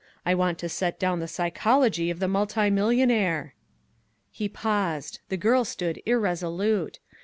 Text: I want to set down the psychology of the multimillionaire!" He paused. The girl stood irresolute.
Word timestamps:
I 0.25 0.33
want 0.33 0.57
to 0.57 0.67
set 0.67 0.97
down 0.97 1.19
the 1.19 1.27
psychology 1.27 2.09
of 2.09 2.17
the 2.17 2.27
multimillionaire!" 2.27 3.53
He 4.31 4.49
paused. 4.49 5.19
The 5.29 5.37
girl 5.37 5.63
stood 5.63 6.01
irresolute. 6.07 6.97